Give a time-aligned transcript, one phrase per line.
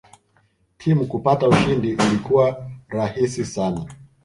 [0.77, 3.85] Timu kupata ushindi ilikuwa rahisi sana